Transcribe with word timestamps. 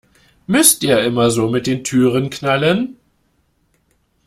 Müsst 0.47 0.81
ihr 0.83 1.03
immer 1.03 1.29
so 1.29 1.47
mit 1.47 1.67
den 1.67 1.83
Türen 1.83 2.31
knallen? 2.31 2.97